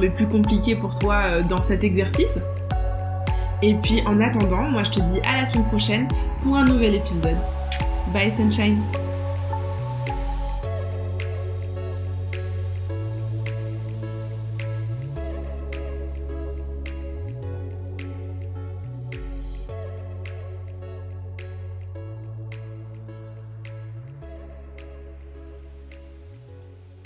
les 0.00 0.08
plus 0.08 0.26
compliqués 0.26 0.74
pour 0.74 0.98
toi 0.98 1.24
euh, 1.26 1.42
dans 1.42 1.62
cet 1.62 1.84
exercice. 1.84 2.38
Et 3.60 3.74
puis 3.74 4.00
en 4.06 4.18
attendant, 4.18 4.62
moi 4.62 4.82
je 4.82 4.92
te 4.92 5.00
dis 5.00 5.20
à 5.26 5.36
la 5.36 5.44
semaine 5.44 5.66
prochaine 5.66 6.08
pour 6.40 6.56
un 6.56 6.64
nouvel 6.64 6.94
épisode. 6.94 7.36
Bye 8.14 8.32
Sunshine 8.34 8.80